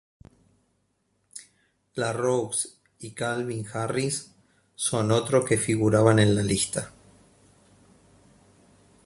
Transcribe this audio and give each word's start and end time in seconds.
La 1.93 2.11
Roux 2.11 2.49
y 3.01 3.11
Calvin 3.13 3.61
Harris 3.71 4.33
son 4.75 5.11
otros 5.11 5.45
que 5.45 5.59
figuraban 5.59 6.17
en 6.17 6.33
la 6.33 6.41
lista. 6.41 6.91